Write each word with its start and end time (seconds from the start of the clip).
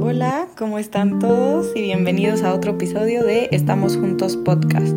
Hola, 0.00 0.48
¿cómo 0.56 0.78
están 0.78 1.18
todos? 1.18 1.76
Y 1.76 1.82
bienvenidos 1.82 2.42
a 2.42 2.54
otro 2.54 2.72
episodio 2.72 3.24
de 3.24 3.48
Estamos 3.52 3.96
Juntos 3.96 4.36
Podcast. 4.36 4.96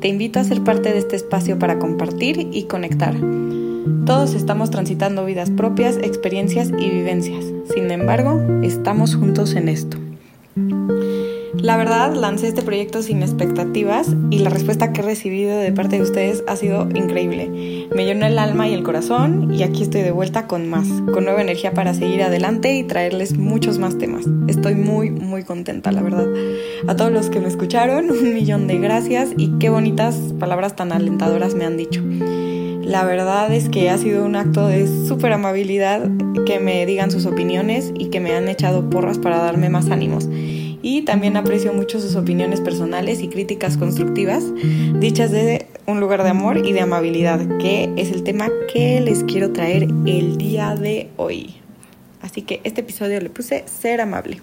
Te 0.00 0.08
invito 0.08 0.38
a 0.38 0.44
ser 0.44 0.62
parte 0.62 0.92
de 0.92 0.98
este 0.98 1.16
espacio 1.16 1.58
para 1.58 1.78
compartir 1.78 2.48
y 2.52 2.64
conectar. 2.64 3.14
Todos 4.04 4.34
estamos 4.34 4.70
transitando 4.70 5.24
vidas 5.24 5.50
propias, 5.50 5.96
experiencias 5.96 6.70
y 6.70 6.90
vivencias. 6.90 7.44
Sin 7.74 7.90
embargo, 7.90 8.40
estamos 8.62 9.16
juntos 9.16 9.54
en 9.54 9.68
esto. 9.68 10.05
La 11.66 11.76
verdad, 11.76 12.14
lancé 12.14 12.46
este 12.46 12.62
proyecto 12.62 13.02
sin 13.02 13.22
expectativas 13.22 14.14
y 14.30 14.38
la 14.38 14.50
respuesta 14.50 14.92
que 14.92 15.00
he 15.00 15.04
recibido 15.04 15.58
de 15.58 15.72
parte 15.72 15.96
de 15.96 16.02
ustedes 16.02 16.44
ha 16.46 16.54
sido 16.54 16.88
increíble. 16.94 17.88
Me 17.92 18.04
llenó 18.04 18.24
el 18.24 18.38
alma 18.38 18.68
y 18.68 18.72
el 18.72 18.84
corazón 18.84 19.52
y 19.52 19.64
aquí 19.64 19.82
estoy 19.82 20.02
de 20.02 20.12
vuelta 20.12 20.46
con 20.46 20.68
más, 20.68 20.86
con 21.12 21.24
nueva 21.24 21.42
energía 21.42 21.74
para 21.74 21.92
seguir 21.92 22.22
adelante 22.22 22.72
y 22.72 22.84
traerles 22.84 23.36
muchos 23.36 23.80
más 23.80 23.98
temas. 23.98 24.26
Estoy 24.46 24.76
muy, 24.76 25.10
muy 25.10 25.42
contenta, 25.42 25.90
la 25.90 26.02
verdad. 26.02 26.28
A 26.86 26.94
todos 26.94 27.10
los 27.10 27.30
que 27.30 27.40
me 27.40 27.48
escucharon, 27.48 28.10
un 28.12 28.32
millón 28.32 28.68
de 28.68 28.78
gracias 28.78 29.30
y 29.36 29.50
qué 29.58 29.68
bonitas 29.68 30.14
palabras 30.38 30.76
tan 30.76 30.92
alentadoras 30.92 31.56
me 31.56 31.64
han 31.64 31.76
dicho. 31.76 32.00
La 32.80 33.04
verdad 33.04 33.52
es 33.52 33.68
que 33.68 33.90
ha 33.90 33.98
sido 33.98 34.24
un 34.24 34.36
acto 34.36 34.68
de 34.68 34.86
súper 35.08 35.32
amabilidad 35.32 36.08
que 36.46 36.60
me 36.60 36.86
digan 36.86 37.10
sus 37.10 37.26
opiniones 37.26 37.92
y 37.98 38.10
que 38.10 38.20
me 38.20 38.36
han 38.36 38.46
echado 38.46 38.88
porras 38.88 39.18
para 39.18 39.38
darme 39.38 39.68
más 39.68 39.90
ánimos 39.90 40.28
y 40.86 41.02
también 41.02 41.36
aprecio 41.36 41.72
mucho 41.72 42.00
sus 42.00 42.14
opiniones 42.14 42.60
personales 42.60 43.20
y 43.20 43.26
críticas 43.26 43.76
constructivas 43.76 44.44
dichas 45.00 45.32
desde 45.32 45.66
un 45.84 45.98
lugar 45.98 46.22
de 46.22 46.28
amor 46.28 46.64
y 46.64 46.72
de 46.72 46.80
amabilidad, 46.80 47.40
que 47.58 47.92
es 47.96 48.12
el 48.12 48.22
tema 48.22 48.48
que 48.72 49.00
les 49.00 49.24
quiero 49.24 49.52
traer 49.52 49.88
el 50.06 50.38
día 50.38 50.76
de 50.76 51.10
hoy. 51.16 51.56
Así 52.22 52.42
que 52.42 52.60
este 52.62 52.82
episodio 52.82 53.20
le 53.20 53.30
puse 53.30 53.64
ser 53.66 54.00
amable. 54.00 54.40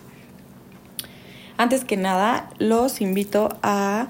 Antes 1.55 1.85
que 1.85 1.95
nada, 1.95 2.49
los 2.59 2.99
invito 2.99 3.57
a 3.63 4.09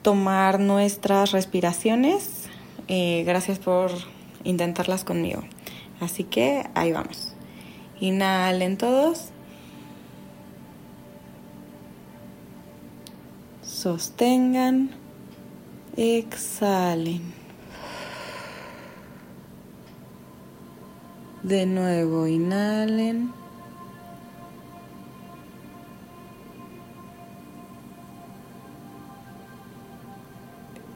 tomar 0.00 0.60
nuestras 0.60 1.32
respiraciones. 1.32 2.44
Eh, 2.88 3.24
gracias 3.26 3.58
por 3.58 3.90
intentarlas 4.42 5.04
conmigo. 5.04 5.42
Así 6.00 6.24
que 6.24 6.64
ahí 6.74 6.92
vamos. 6.92 7.34
Inhalen 8.00 8.78
todos. 8.78 9.32
Sostengan, 13.78 14.90
exhalen. 15.96 17.22
De 21.44 21.64
nuevo, 21.64 22.26
inhalen. 22.26 23.32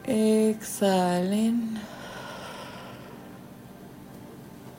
Exhalen. 0.05 1.79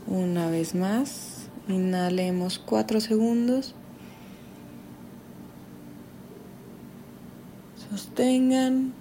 Una 0.06 0.50
vez 0.50 0.74
más, 0.74 1.48
inhalemos 1.68 2.58
cuatro 2.58 3.00
segundos. 3.00 3.74
Sostengan, 8.14 8.92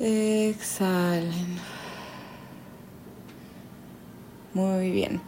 exhalen. 0.00 1.58
Muy 4.54 4.90
bien. 4.90 5.20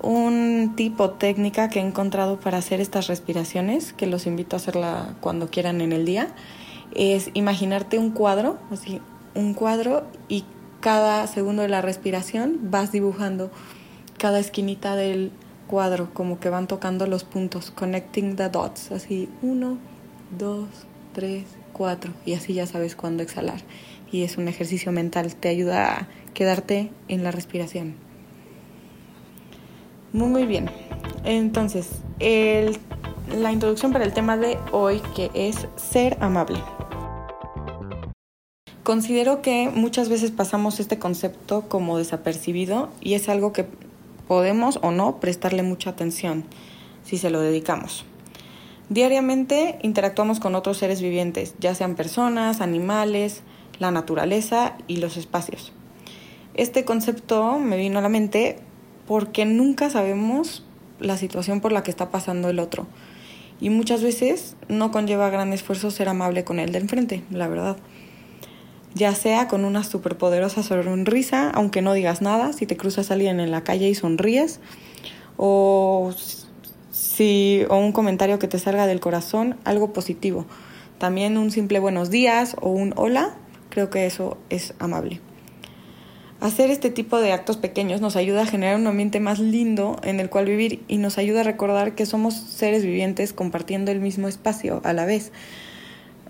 Un 0.00 0.74
tipo 0.76 1.10
técnica 1.10 1.68
que 1.68 1.80
he 1.80 1.82
encontrado 1.82 2.38
para 2.38 2.58
hacer 2.58 2.80
estas 2.80 3.08
respiraciones, 3.08 3.92
que 3.94 4.06
los 4.06 4.28
invito 4.28 4.54
a 4.54 4.58
hacerla 4.58 5.16
cuando 5.20 5.50
quieran 5.50 5.80
en 5.80 5.90
el 5.90 6.04
día, 6.04 6.28
es 6.94 7.32
imaginarte 7.34 7.98
un 7.98 8.12
cuadro, 8.12 8.58
así, 8.70 9.00
un 9.34 9.54
cuadro 9.54 10.06
y 10.28 10.44
cada 10.78 11.26
segundo 11.26 11.62
de 11.62 11.68
la 11.68 11.82
respiración 11.82 12.60
vas 12.70 12.92
dibujando 12.92 13.50
cada 14.18 14.38
esquinita 14.38 14.94
del 14.94 15.32
cuadro, 15.66 16.14
como 16.14 16.38
que 16.38 16.48
van 16.48 16.68
tocando 16.68 17.08
los 17.08 17.24
puntos, 17.24 17.72
connecting 17.72 18.36
the 18.36 18.48
dots, 18.50 18.92
así 18.92 19.28
uno, 19.42 19.78
dos, 20.38 20.68
tres, 21.12 21.57
cuatro 21.78 22.12
y 22.26 22.34
así 22.34 22.52
ya 22.52 22.66
sabes 22.66 22.96
cuándo 22.96 23.22
exhalar. 23.22 23.60
Y 24.10 24.24
es 24.24 24.36
un 24.36 24.48
ejercicio 24.48 24.90
mental, 24.90 25.34
te 25.36 25.48
ayuda 25.48 25.96
a 25.96 26.08
quedarte 26.34 26.90
en 27.06 27.22
la 27.22 27.30
respiración. 27.30 27.94
Muy 30.12 30.46
bien, 30.46 30.70
entonces 31.24 31.88
la 32.18 33.52
introducción 33.52 33.92
para 33.92 34.04
el 34.04 34.12
tema 34.12 34.36
de 34.36 34.58
hoy 34.72 35.00
que 35.14 35.30
es 35.34 35.68
ser 35.76 36.16
amable. 36.20 36.60
Considero 38.82 39.42
que 39.42 39.70
muchas 39.72 40.08
veces 40.08 40.30
pasamos 40.30 40.80
este 40.80 40.98
concepto 40.98 41.68
como 41.68 41.98
desapercibido 41.98 42.88
y 43.00 43.14
es 43.14 43.28
algo 43.28 43.52
que 43.52 43.66
podemos 44.26 44.78
o 44.82 44.90
no 44.90 45.20
prestarle 45.20 45.62
mucha 45.62 45.90
atención 45.90 46.44
si 47.04 47.18
se 47.18 47.28
lo 47.28 47.40
dedicamos. 47.40 48.06
Diariamente 48.88 49.78
interactuamos 49.82 50.40
con 50.40 50.54
otros 50.54 50.78
seres 50.78 51.02
vivientes, 51.02 51.54
ya 51.60 51.74
sean 51.74 51.94
personas, 51.94 52.62
animales, 52.62 53.42
la 53.78 53.90
naturaleza 53.90 54.76
y 54.86 54.96
los 54.96 55.16
espacios. 55.16 55.72
Este 56.54 56.84
concepto 56.84 57.58
me 57.58 57.76
vino 57.76 57.98
a 57.98 58.02
la 58.02 58.08
mente 58.08 58.58
porque 59.06 59.44
nunca 59.44 59.90
sabemos 59.90 60.64
la 61.00 61.16
situación 61.16 61.60
por 61.60 61.72
la 61.72 61.82
que 61.82 61.90
está 61.90 62.10
pasando 62.10 62.48
el 62.48 62.58
otro. 62.58 62.86
Y 63.60 63.70
muchas 63.70 64.02
veces 64.02 64.56
no 64.68 64.90
conlleva 64.90 65.30
gran 65.30 65.52
esfuerzo 65.52 65.90
ser 65.90 66.08
amable 66.08 66.44
con 66.44 66.58
el 66.58 66.72
de 66.72 66.78
enfrente, 66.78 67.22
la 67.30 67.48
verdad. 67.48 67.76
Ya 68.94 69.14
sea 69.14 69.48
con 69.48 69.64
una 69.64 69.84
superpoderosa 69.84 70.62
sonrisa, 70.62 71.50
aunque 71.50 71.82
no 71.82 71.92
digas 71.92 72.22
nada, 72.22 72.52
si 72.52 72.66
te 72.66 72.76
cruzas 72.76 73.10
a 73.10 73.14
alguien 73.14 73.38
en 73.38 73.50
la 73.50 73.64
calle 73.64 73.88
y 73.88 73.94
sonríes, 73.94 74.60
o 75.36 76.12
si, 77.18 77.64
o 77.68 77.76
un 77.78 77.90
comentario 77.90 78.38
que 78.38 78.46
te 78.46 78.60
salga 78.60 78.86
del 78.86 79.00
corazón, 79.00 79.56
algo 79.64 79.92
positivo. 79.92 80.46
También 80.98 81.36
un 81.36 81.50
simple 81.50 81.80
buenos 81.80 82.10
días 82.10 82.54
o 82.60 82.70
un 82.70 82.94
hola, 82.96 83.34
creo 83.70 83.90
que 83.90 84.06
eso 84.06 84.38
es 84.50 84.74
amable. 84.78 85.20
Hacer 86.40 86.70
este 86.70 86.90
tipo 86.90 87.18
de 87.18 87.32
actos 87.32 87.56
pequeños 87.56 88.00
nos 88.00 88.14
ayuda 88.14 88.42
a 88.42 88.46
generar 88.46 88.76
un 88.76 88.86
ambiente 88.86 89.18
más 89.18 89.40
lindo 89.40 89.96
en 90.04 90.20
el 90.20 90.30
cual 90.30 90.44
vivir 90.44 90.84
y 90.86 90.98
nos 90.98 91.18
ayuda 91.18 91.40
a 91.40 91.42
recordar 91.42 91.96
que 91.96 92.06
somos 92.06 92.34
seres 92.34 92.84
vivientes 92.84 93.32
compartiendo 93.32 93.90
el 93.90 93.98
mismo 93.98 94.28
espacio 94.28 94.80
a 94.84 94.92
la 94.92 95.04
vez. 95.04 95.32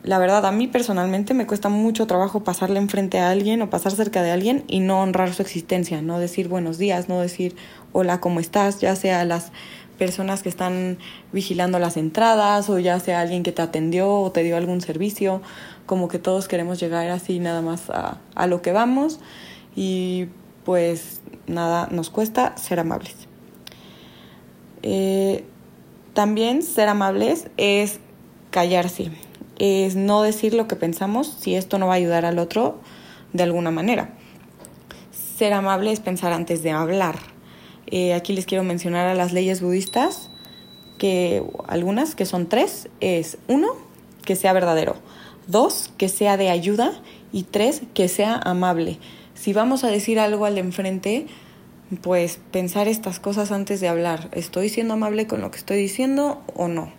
La 0.04 0.18
verdad, 0.18 0.46
a 0.46 0.52
mí 0.52 0.68
personalmente 0.68 1.34
me 1.34 1.46
cuesta 1.46 1.68
mucho 1.68 2.06
trabajo 2.06 2.44
pasarle 2.44 2.78
enfrente 2.78 3.18
a 3.18 3.30
alguien 3.30 3.60
o 3.60 3.68
pasar 3.68 3.92
cerca 3.92 4.22
de 4.22 4.30
alguien 4.30 4.64
y 4.68 4.80
no 4.80 5.02
honrar 5.02 5.34
su 5.34 5.42
existencia, 5.42 6.00
no 6.00 6.18
decir 6.18 6.48
buenos 6.48 6.78
días, 6.78 7.10
no 7.10 7.20
decir 7.20 7.56
hola, 7.92 8.20
¿cómo 8.20 8.40
estás? 8.40 8.80
Ya 8.80 8.94
sea 8.96 9.24
las 9.24 9.50
personas 9.98 10.42
que 10.42 10.48
están 10.48 10.98
vigilando 11.32 11.78
las 11.78 11.96
entradas 11.96 12.70
o 12.70 12.78
ya 12.78 12.98
sea 13.00 13.20
alguien 13.20 13.42
que 13.42 13.52
te 13.52 13.60
atendió 13.60 14.10
o 14.10 14.32
te 14.32 14.42
dio 14.42 14.56
algún 14.56 14.80
servicio, 14.80 15.42
como 15.84 16.08
que 16.08 16.18
todos 16.18 16.48
queremos 16.48 16.80
llegar 16.80 17.10
así 17.10 17.40
nada 17.40 17.60
más 17.60 17.90
a, 17.90 18.18
a 18.34 18.46
lo 18.46 18.62
que 18.62 18.72
vamos 18.72 19.20
y 19.76 20.28
pues 20.64 21.20
nada 21.46 21.88
nos 21.90 22.10
cuesta 22.10 22.56
ser 22.56 22.80
amables. 22.80 23.16
Eh, 24.82 25.44
también 26.14 26.62
ser 26.62 26.88
amables 26.88 27.48
es 27.56 28.00
callarse, 28.50 29.10
es 29.58 29.96
no 29.96 30.22
decir 30.22 30.54
lo 30.54 30.68
que 30.68 30.76
pensamos 30.76 31.36
si 31.40 31.54
esto 31.54 31.78
no 31.78 31.86
va 31.86 31.94
a 31.94 31.96
ayudar 31.96 32.24
al 32.24 32.38
otro 32.38 32.80
de 33.32 33.42
alguna 33.42 33.70
manera. 33.70 34.10
Ser 35.36 35.52
amable 35.52 35.92
es 35.92 36.00
pensar 36.00 36.32
antes 36.32 36.62
de 36.62 36.70
hablar 36.70 37.16
eh, 37.90 38.14
aquí 38.14 38.32
les 38.32 38.46
quiero 38.46 38.64
mencionar 38.64 39.08
a 39.08 39.14
las 39.14 39.32
leyes 39.32 39.60
budistas, 39.60 40.30
que 40.98 41.42
algunas, 41.66 42.14
que 42.14 42.26
son 42.26 42.48
tres, 42.48 42.88
es 43.00 43.38
uno, 43.48 43.68
que 44.24 44.36
sea 44.36 44.52
verdadero, 44.52 44.96
dos, 45.46 45.92
que 45.96 46.08
sea 46.08 46.36
de 46.36 46.50
ayuda 46.50 46.92
y 47.32 47.44
tres, 47.44 47.82
que 47.94 48.08
sea 48.08 48.36
amable. 48.36 48.98
Si 49.34 49.52
vamos 49.52 49.84
a 49.84 49.88
decir 49.88 50.18
algo 50.18 50.44
al 50.44 50.58
enfrente, 50.58 51.26
pues 52.02 52.38
pensar 52.50 52.88
estas 52.88 53.20
cosas 53.20 53.52
antes 53.52 53.80
de 53.80 53.88
hablar. 53.88 54.28
¿Estoy 54.32 54.68
siendo 54.68 54.94
amable 54.94 55.26
con 55.26 55.40
lo 55.40 55.50
que 55.50 55.58
estoy 55.58 55.78
diciendo 55.78 56.42
o 56.54 56.68
no? 56.68 56.92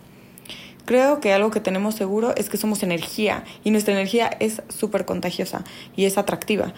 Creo 0.84 1.20
que 1.20 1.32
algo 1.32 1.50
que 1.50 1.60
tenemos 1.60 1.94
seguro 1.94 2.34
es 2.36 2.48
que 2.48 2.56
somos 2.56 2.82
energía 2.82 3.44
y 3.62 3.70
nuestra 3.70 3.94
energía 3.94 4.28
es 4.40 4.62
súper 4.68 5.04
contagiosa 5.04 5.62
y 5.94 6.06
es 6.06 6.18
atractiva. 6.18 6.74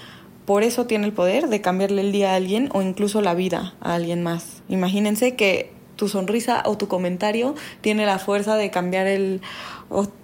Por 0.53 0.65
eso 0.65 0.85
tiene 0.85 1.07
el 1.07 1.15
poder 1.15 1.49
de 1.49 1.63
cambiarle 1.63 2.03
el 2.03 2.13
día 2.13 2.33
a 2.33 2.35
alguien 2.35 2.69
o 2.75 2.83
incluso 2.83 3.23
la 3.23 3.33
vida 3.33 3.73
a 3.81 3.95
alguien 3.95 4.23
más. 4.23 4.63
Imagínense 4.69 5.35
que 5.35 5.71
tu 5.97 6.09
sonrisa 6.09 6.63
o 6.67 6.77
tu 6.77 6.89
comentario 6.89 7.55
tiene 7.81 8.05
la 8.05 8.19
fuerza 8.19 8.57
de 8.57 8.71
cambiar 8.71 9.07
el, 9.07 9.41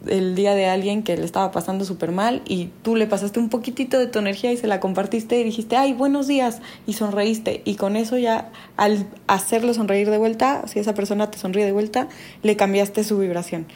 el 0.06 0.34
día 0.34 0.54
de 0.54 0.66
alguien 0.66 1.02
que 1.02 1.16
le 1.16 1.24
estaba 1.24 1.50
pasando 1.50 1.86
súper 1.86 2.12
mal 2.12 2.42
y 2.46 2.68
tú 2.82 2.94
le 2.94 3.06
pasaste 3.06 3.40
un 3.40 3.48
poquitito 3.48 3.98
de 3.98 4.06
tu 4.06 4.18
energía 4.18 4.52
y 4.52 4.58
se 4.58 4.66
la 4.66 4.80
compartiste 4.80 5.40
y 5.40 5.44
dijiste, 5.44 5.76
ay, 5.76 5.94
buenos 5.94 6.26
días, 6.26 6.60
y 6.86 6.92
sonreíste. 6.92 7.62
Y 7.64 7.76
con 7.76 7.96
eso 7.96 8.18
ya, 8.18 8.52
al 8.76 9.06
hacerlo 9.28 9.72
sonreír 9.72 10.10
de 10.10 10.18
vuelta, 10.18 10.68
si 10.68 10.78
esa 10.78 10.92
persona 10.92 11.30
te 11.30 11.38
sonríe 11.38 11.64
de 11.64 11.72
vuelta, 11.72 12.06
le 12.42 12.54
cambiaste 12.54 13.02
su 13.02 13.16
vibración. 13.16 13.66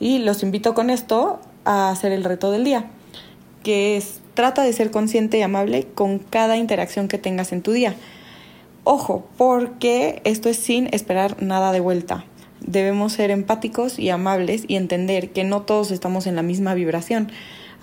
Y 0.00 0.18
los 0.18 0.42
invito 0.42 0.74
con 0.74 0.90
esto 0.90 1.38
a 1.64 1.90
hacer 1.90 2.10
el 2.10 2.24
reto 2.24 2.50
del 2.50 2.64
día, 2.64 2.90
que 3.62 3.96
es 3.96 4.23
trata 4.34 4.62
de 4.62 4.72
ser 4.72 4.90
consciente 4.90 5.38
y 5.38 5.42
amable 5.42 5.86
con 5.94 6.18
cada 6.18 6.56
interacción 6.56 7.08
que 7.08 7.18
tengas 7.18 7.52
en 7.52 7.62
tu 7.62 7.72
día. 7.72 7.94
Ojo, 8.84 9.26
porque 9.38 10.20
esto 10.24 10.48
es 10.48 10.58
sin 10.58 10.88
esperar 10.92 11.42
nada 11.42 11.72
de 11.72 11.80
vuelta. 11.80 12.24
Debemos 12.60 13.12
ser 13.14 13.30
empáticos 13.30 13.98
y 13.98 14.10
amables 14.10 14.64
y 14.68 14.76
entender 14.76 15.30
que 15.30 15.44
no 15.44 15.62
todos 15.62 15.90
estamos 15.90 16.26
en 16.26 16.36
la 16.36 16.42
misma 16.42 16.74
vibración 16.74 17.30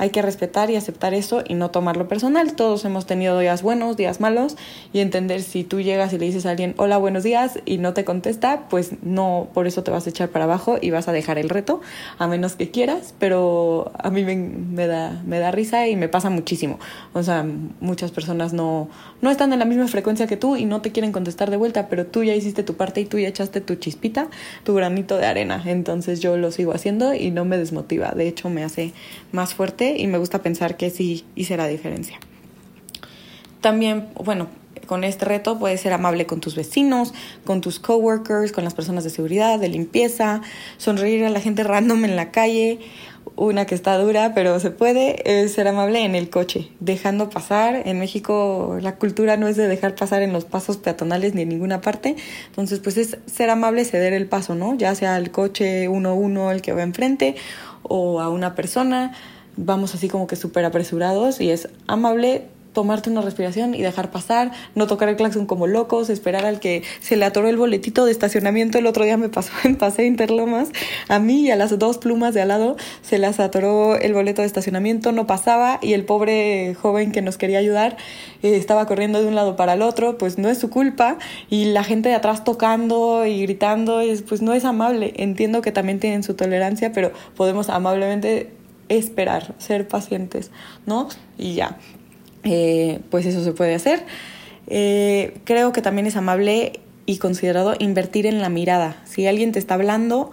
hay 0.01 0.09
que 0.09 0.23
respetar 0.23 0.71
y 0.71 0.75
aceptar 0.75 1.13
eso 1.13 1.43
y 1.47 1.53
no 1.53 1.69
tomarlo 1.69 2.07
personal. 2.07 2.53
Todos 2.53 2.85
hemos 2.85 3.05
tenido 3.05 3.37
días 3.37 3.61
buenos, 3.61 3.97
días 3.97 4.19
malos 4.19 4.57
y 4.93 4.99
entender 4.99 5.43
si 5.43 5.63
tú 5.63 5.79
llegas 5.79 6.11
y 6.11 6.17
le 6.17 6.25
dices 6.25 6.47
a 6.47 6.49
alguien 6.49 6.73
hola, 6.77 6.97
buenos 6.97 7.21
días 7.21 7.59
y 7.65 7.77
no 7.77 7.93
te 7.93 8.03
contesta, 8.03 8.63
pues 8.67 8.93
no, 9.03 9.49
por 9.53 9.67
eso 9.67 9.83
te 9.83 9.91
vas 9.91 10.07
a 10.07 10.09
echar 10.09 10.29
para 10.29 10.45
abajo 10.45 10.79
y 10.81 10.89
vas 10.89 11.07
a 11.07 11.11
dejar 11.11 11.37
el 11.37 11.49
reto, 11.49 11.81
a 12.17 12.25
menos 12.25 12.55
que 12.55 12.71
quieras, 12.71 13.13
pero 13.19 13.91
a 13.95 14.09
mí 14.09 14.23
me, 14.23 14.87
da, 14.87 15.21
me 15.23 15.37
da 15.37 15.51
risa 15.51 15.87
y 15.87 15.95
me 15.95 16.09
pasa 16.09 16.31
muchísimo. 16.31 16.79
O 17.13 17.21
sea, 17.21 17.45
muchas 17.79 18.09
personas 18.09 18.53
no, 18.53 18.89
no 19.21 19.29
están 19.29 19.53
en 19.53 19.59
la 19.59 19.65
misma 19.65 19.87
frecuencia 19.87 20.25
que 20.25 20.35
tú 20.35 20.55
y 20.55 20.65
no 20.65 20.81
te 20.81 20.91
quieren 20.91 21.11
contestar 21.11 21.51
de 21.51 21.57
vuelta, 21.57 21.89
pero 21.89 22.07
tú 22.07 22.23
ya 22.23 22.33
hiciste 22.33 22.63
tu 22.63 22.73
parte 22.73 23.01
y 23.01 23.05
tú 23.05 23.19
ya 23.19 23.27
echaste 23.27 23.61
tu 23.61 23.75
chispita, 23.75 24.29
tu 24.63 24.73
granito 24.73 25.19
de 25.19 25.27
arena. 25.27 25.61
Entonces 25.63 26.21
yo 26.21 26.37
lo 26.37 26.51
sigo 26.51 26.73
haciendo 26.73 27.13
y 27.13 27.29
no 27.29 27.45
me 27.45 27.59
desmotiva. 27.59 28.13
De 28.15 28.27
hecho, 28.27 28.49
me 28.49 28.63
hace 28.63 28.93
más 29.31 29.53
fuerte 29.53 29.90
y 29.97 30.07
me 30.07 30.17
gusta 30.17 30.41
pensar 30.41 30.77
que 30.77 30.89
sí 30.89 31.25
hice 31.35 31.57
la 31.57 31.67
diferencia. 31.67 32.19
También, 33.61 34.07
bueno, 34.15 34.47
con 34.87 35.03
este 35.03 35.25
reto 35.25 35.57
puedes 35.59 35.79
ser 35.79 35.93
amable 35.93 36.25
con 36.25 36.41
tus 36.41 36.55
vecinos, 36.55 37.13
con 37.45 37.61
tus 37.61 37.79
coworkers, 37.79 38.51
con 38.51 38.63
las 38.63 38.73
personas 38.73 39.03
de 39.03 39.09
seguridad, 39.09 39.59
de 39.59 39.69
limpieza, 39.69 40.41
sonreír 40.77 41.23
a 41.23 41.29
la 41.29 41.39
gente 41.39 41.63
random 41.63 42.05
en 42.05 42.15
la 42.15 42.31
calle, 42.31 42.79
una 43.35 43.65
que 43.65 43.75
está 43.75 43.97
dura, 43.97 44.33
pero 44.33 44.59
se 44.59 44.71
puede, 44.71 45.47
ser 45.47 45.67
amable 45.67 46.03
en 46.03 46.15
el 46.15 46.29
coche, 46.29 46.69
dejando 46.79 47.29
pasar. 47.29 47.83
En 47.85 47.99
México 47.99 48.77
la 48.81 48.95
cultura 48.95 49.37
no 49.37 49.47
es 49.47 49.55
de 49.55 49.67
dejar 49.67 49.95
pasar 49.95 50.23
en 50.23 50.33
los 50.33 50.45
pasos 50.45 50.77
peatonales 50.77 51.35
ni 51.35 51.43
en 51.43 51.49
ninguna 51.49 51.81
parte, 51.81 52.15
entonces 52.47 52.79
pues 52.79 52.97
es 52.97 53.17
ser 53.27 53.49
amable, 53.49 53.85
ceder 53.85 54.13
el 54.13 54.27
paso, 54.27 54.55
¿no? 54.55 54.75
Ya 54.75 54.93
sea 54.95 55.15
al 55.15 55.31
coche 55.31 55.87
uno 55.87 56.15
uno 56.15 56.51
el 56.51 56.61
que 56.61 56.73
va 56.73 56.83
enfrente 56.83 57.35
o 57.83 58.21
a 58.21 58.29
una 58.29 58.55
persona 58.55 59.13
vamos 59.57 59.93
así 59.95 60.07
como 60.09 60.27
que 60.27 60.35
súper 60.35 60.65
apresurados 60.65 61.41
y 61.41 61.51
es 61.51 61.69
amable 61.87 62.47
tomarte 62.73 63.09
una 63.09 63.21
respiración 63.21 63.75
y 63.75 63.81
dejar 63.81 64.11
pasar, 64.11 64.51
no 64.75 64.87
tocar 64.87 65.09
el 65.09 65.15
claxon 65.15 65.45
como 65.45 65.67
locos, 65.67 66.09
esperar 66.09 66.45
al 66.45 66.59
que 66.59 66.83
se 67.01 67.17
le 67.17 67.25
atoró 67.25 67.47
el 67.49 67.57
boletito 67.57 68.05
de 68.05 68.11
estacionamiento. 68.11 68.77
El 68.77 68.87
otro 68.87 69.03
día 69.03 69.17
me 69.17 69.29
pasó 69.29 69.51
en 69.63 69.75
Paseo 69.75 70.05
Interlomas, 70.05 70.69
a 71.07 71.19
mí 71.19 71.41
y 71.41 71.51
a 71.51 71.55
las 71.55 71.77
dos 71.77 71.97
plumas 71.97 72.33
de 72.33 72.41
al 72.41 72.47
lado 72.47 72.77
se 73.01 73.17
las 73.17 73.39
atoró 73.39 73.95
el 73.97 74.13
boleto 74.13 74.41
de 74.41 74.47
estacionamiento, 74.47 75.11
no 75.11 75.27
pasaba 75.27 75.79
y 75.81 75.93
el 75.93 76.05
pobre 76.05 76.75
joven 76.75 77.11
que 77.11 77.21
nos 77.21 77.37
quería 77.37 77.59
ayudar 77.59 77.97
eh, 78.43 78.55
estaba 78.55 78.85
corriendo 78.85 79.21
de 79.21 79.27
un 79.27 79.35
lado 79.35 79.55
para 79.55 79.73
el 79.73 79.81
otro, 79.81 80.17
pues 80.17 80.37
no 80.37 80.49
es 80.49 80.57
su 80.57 80.69
culpa 80.69 81.17
y 81.49 81.65
la 81.65 81.83
gente 81.83 82.09
de 82.09 82.15
atrás 82.15 82.43
tocando 82.43 83.25
y 83.25 83.41
gritando, 83.43 84.01
pues 84.27 84.41
no 84.41 84.53
es 84.53 84.65
amable. 84.65 85.13
Entiendo 85.17 85.61
que 85.61 85.71
también 85.71 85.99
tienen 85.99 86.23
su 86.23 86.35
tolerancia, 86.35 86.91
pero 86.93 87.11
podemos 87.35 87.69
amablemente 87.69 88.60
esperar, 88.97 89.55
ser 89.57 89.87
pacientes, 89.87 90.51
¿no? 90.85 91.09
Y 91.37 91.55
ya, 91.55 91.77
eh, 92.43 92.99
pues 93.09 93.25
eso 93.25 93.43
se 93.43 93.53
puede 93.53 93.75
hacer. 93.75 94.03
Eh, 94.67 95.37
creo 95.43 95.71
que 95.71 95.81
también 95.81 96.07
es 96.07 96.15
amable 96.15 96.79
y 97.05 97.17
considerado 97.17 97.75
invertir 97.79 98.25
en 98.25 98.41
la 98.41 98.49
mirada. 98.49 98.97
Si 99.05 99.27
alguien 99.27 99.51
te 99.51 99.59
está 99.59 99.75
hablando, 99.75 100.31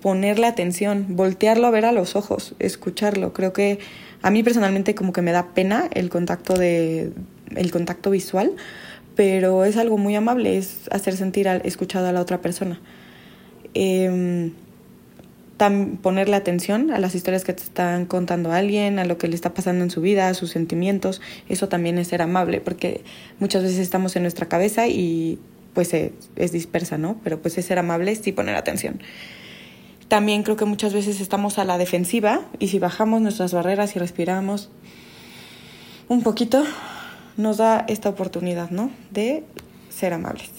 ponerle 0.00 0.46
atención, 0.46 1.06
voltearlo 1.10 1.66
a 1.66 1.70
ver 1.70 1.84
a 1.84 1.92
los 1.92 2.16
ojos, 2.16 2.54
escucharlo. 2.58 3.32
Creo 3.32 3.52
que 3.52 3.78
a 4.22 4.30
mí 4.30 4.42
personalmente 4.42 4.94
como 4.94 5.12
que 5.12 5.22
me 5.22 5.32
da 5.32 5.54
pena 5.54 5.88
el 5.92 6.10
contacto 6.10 6.54
de 6.54 7.12
el 7.54 7.70
contacto 7.70 8.10
visual, 8.10 8.52
pero 9.14 9.64
es 9.64 9.76
algo 9.76 9.98
muy 9.98 10.14
amable, 10.16 10.58
es 10.58 10.88
hacer 10.90 11.16
sentir 11.16 11.46
escuchado 11.64 12.08
a 12.08 12.12
la 12.12 12.20
otra 12.20 12.40
persona. 12.40 12.80
Eh, 13.74 14.50
ponerle 15.56 16.36
atención 16.36 16.90
a 16.90 16.98
las 16.98 17.14
historias 17.14 17.44
que 17.44 17.52
te 17.52 17.62
están 17.62 18.06
contando 18.06 18.52
alguien, 18.52 18.98
a 18.98 19.04
lo 19.04 19.16
que 19.16 19.28
le 19.28 19.34
está 19.34 19.54
pasando 19.54 19.84
en 19.84 19.90
su 19.90 20.00
vida, 20.00 20.28
a 20.28 20.34
sus 20.34 20.50
sentimientos, 20.50 21.20
eso 21.48 21.68
también 21.68 21.98
es 21.98 22.08
ser 22.08 22.22
amable, 22.22 22.60
porque 22.60 23.02
muchas 23.38 23.62
veces 23.62 23.78
estamos 23.78 24.16
en 24.16 24.22
nuestra 24.22 24.46
cabeza 24.46 24.86
y 24.86 25.38
pues 25.72 25.92
es 25.94 26.52
dispersa, 26.52 26.98
¿no? 26.98 27.18
Pero 27.22 27.40
pues 27.40 27.58
es 27.58 27.66
ser 27.66 27.78
amable, 27.78 28.14
sí 28.16 28.32
poner 28.32 28.54
atención. 28.54 29.00
También 30.08 30.42
creo 30.42 30.56
que 30.56 30.64
muchas 30.64 30.94
veces 30.94 31.20
estamos 31.20 31.58
a 31.58 31.64
la 31.64 31.78
defensiva 31.78 32.42
y 32.58 32.68
si 32.68 32.78
bajamos 32.78 33.20
nuestras 33.20 33.52
barreras 33.52 33.96
y 33.96 33.98
respiramos 33.98 34.70
un 36.08 36.22
poquito, 36.22 36.64
nos 37.36 37.56
da 37.56 37.84
esta 37.88 38.08
oportunidad, 38.08 38.70
¿no? 38.70 38.90
De 39.10 39.42
ser 39.88 40.12
amables. 40.12 40.50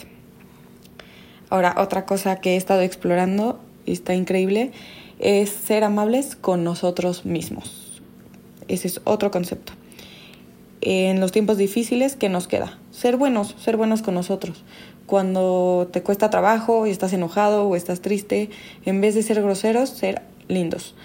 Ahora, 1.49 1.75
otra 1.77 2.05
cosa 2.05 2.37
que 2.41 2.53
he 2.53 2.57
estado 2.57 2.81
explorando 2.81 3.59
está 3.91 4.13
increíble, 4.13 4.71
es 5.19 5.49
ser 5.49 5.83
amables 5.83 6.35
con 6.35 6.63
nosotros 6.63 7.25
mismos. 7.25 8.01
Ese 8.67 8.87
es 8.87 9.01
otro 9.03 9.31
concepto. 9.31 9.73
En 10.81 11.19
los 11.19 11.31
tiempos 11.31 11.57
difíciles, 11.57 12.15
¿qué 12.15 12.29
nos 12.29 12.47
queda? 12.47 12.77
Ser 12.91 13.17
buenos, 13.17 13.55
ser 13.59 13.77
buenos 13.77 14.01
con 14.01 14.13
nosotros. 14.13 14.63
Cuando 15.05 15.89
te 15.91 16.03
cuesta 16.03 16.29
trabajo 16.29 16.85
y 16.85 16.91
estás 16.91 17.13
enojado 17.13 17.67
o 17.67 17.75
estás 17.75 18.01
triste, 18.01 18.49
en 18.85 19.01
vez 19.01 19.15
de 19.15 19.23
ser 19.23 19.41
groseros, 19.41 19.89
ser 19.89 20.21
lindos. 20.47 20.95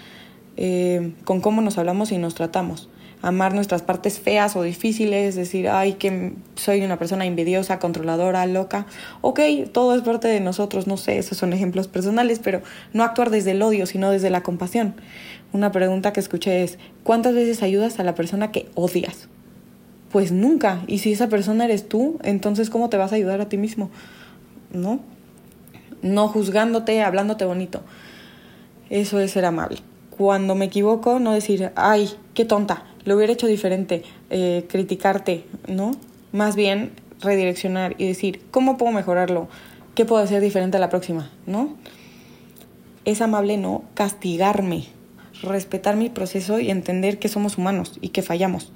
Eh, 0.57 1.13
con 1.23 1.41
cómo 1.41 1.61
nos 1.61 1.77
hablamos 1.77 2.11
y 2.11 2.17
nos 2.17 2.35
tratamos 2.35 2.89
amar 3.23 3.53
nuestras 3.55 3.81
partes 3.81 4.19
feas 4.19 4.55
o 4.57 4.63
difíciles, 4.63 5.35
decir, 5.35 5.69
ay, 5.69 5.93
que 5.93 6.33
soy 6.55 6.81
una 6.81 6.99
persona 6.99 7.25
envidiosa, 7.25 7.79
controladora, 7.79 8.45
loca. 8.45 8.85
Ok, 9.21 9.39
todo 9.71 9.95
es 9.95 10.01
parte 10.01 10.27
de 10.27 10.41
nosotros, 10.41 10.87
no 10.87 10.97
sé, 10.97 11.17
esos 11.17 11.37
son 11.37 11.53
ejemplos 11.53 11.87
personales, 11.87 12.39
pero 12.39 12.61
no 12.91 13.03
actuar 13.03 13.29
desde 13.29 13.51
el 13.51 13.61
odio, 13.61 13.85
sino 13.85 14.11
desde 14.11 14.29
la 14.29 14.43
compasión. 14.43 14.95
Una 15.53 15.71
pregunta 15.71 16.11
que 16.11 16.19
escuché 16.19 16.63
es, 16.63 16.77
¿cuántas 17.03 17.33
veces 17.33 17.63
ayudas 17.63 17.97
a 17.97 18.03
la 18.03 18.13
persona 18.13 18.51
que 18.51 18.67
odias? 18.75 19.29
Pues 20.11 20.33
nunca. 20.33 20.83
Y 20.87 20.97
si 20.97 21.13
esa 21.13 21.29
persona 21.29 21.63
eres 21.63 21.87
tú, 21.87 22.19
entonces 22.23 22.69
¿cómo 22.69 22.89
te 22.89 22.97
vas 22.97 23.13
a 23.13 23.15
ayudar 23.15 23.39
a 23.39 23.47
ti 23.47 23.57
mismo? 23.57 23.89
¿No? 24.73 24.99
No 26.01 26.27
juzgándote, 26.27 27.01
hablándote 27.01 27.45
bonito. 27.45 27.83
Eso 28.89 29.21
es 29.21 29.31
ser 29.31 29.45
amable. 29.45 29.77
Cuando 30.09 30.55
me 30.55 30.65
equivoco, 30.65 31.19
no 31.19 31.31
decir, 31.31 31.71
ay, 31.75 32.09
qué 32.33 32.43
tonta, 32.45 32.83
lo 33.05 33.15
hubiera 33.15 33.33
hecho 33.33 33.47
diferente, 33.47 34.03
eh, 34.29 34.65
criticarte, 34.69 35.45
¿no? 35.67 35.91
Más 36.31 36.55
bien 36.55 36.91
redireccionar 37.21 37.95
y 37.97 38.07
decir, 38.07 38.41
¿cómo 38.51 38.77
puedo 38.77 38.91
mejorarlo? 38.91 39.47
¿Qué 39.95 40.05
puedo 40.05 40.21
hacer 40.23 40.41
diferente 40.41 40.77
a 40.77 40.79
la 40.79 40.89
próxima? 40.89 41.29
¿No? 41.45 41.75
Es 43.05 43.21
amable 43.21 43.57
no 43.57 43.83
castigarme, 43.93 44.85
respetar 45.41 45.95
mi 45.95 46.09
proceso 46.09 46.59
y 46.59 46.69
entender 46.69 47.19
que 47.19 47.29
somos 47.29 47.57
humanos 47.57 47.97
y 48.01 48.09
que 48.09 48.21
fallamos. 48.21 48.71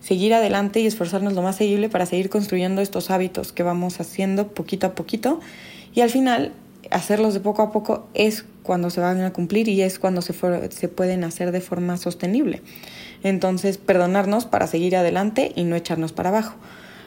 Seguir 0.00 0.32
adelante 0.32 0.80
y 0.80 0.86
esforzarnos 0.86 1.34
lo 1.34 1.42
más 1.42 1.56
seguible 1.56 1.88
para 1.88 2.06
seguir 2.06 2.30
construyendo 2.30 2.80
estos 2.80 3.10
hábitos 3.10 3.52
que 3.52 3.62
vamos 3.62 4.00
haciendo 4.00 4.48
poquito 4.48 4.86
a 4.86 4.94
poquito 4.94 5.40
y 5.94 6.00
al 6.00 6.10
final 6.10 6.52
hacerlos 6.90 7.34
de 7.34 7.40
poco 7.40 7.62
a 7.62 7.70
poco 7.70 8.06
es 8.14 8.44
cuando 8.62 8.90
se 8.90 9.00
van 9.00 9.20
a 9.22 9.32
cumplir 9.32 9.68
y 9.68 9.82
es 9.82 9.98
cuando 9.98 10.22
se, 10.22 10.34
se 10.70 10.88
pueden 10.88 11.24
hacer 11.24 11.52
de 11.52 11.60
forma 11.60 11.96
sostenible. 11.96 12.62
Entonces, 13.22 13.78
perdonarnos 13.78 14.46
para 14.46 14.66
seguir 14.66 14.96
adelante 14.96 15.52
y 15.54 15.64
no 15.64 15.76
echarnos 15.76 16.12
para 16.12 16.30
abajo. 16.30 16.54